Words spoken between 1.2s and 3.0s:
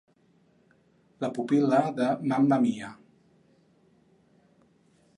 La pupil·la de Mamma Mia.